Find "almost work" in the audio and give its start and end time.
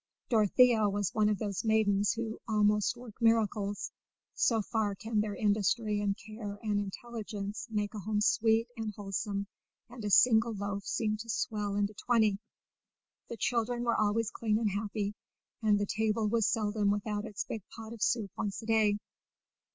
2.47-3.13